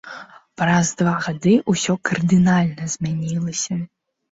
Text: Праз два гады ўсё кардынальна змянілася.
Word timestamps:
Праз 0.61 0.89
два 1.01 1.13
гады 1.25 1.53
ўсё 1.75 1.97
кардынальна 2.11 2.91
змянілася. 2.97 3.81